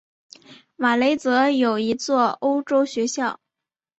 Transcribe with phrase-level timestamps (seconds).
[0.77, 3.39] 瓦雷泽有一座欧洲学校。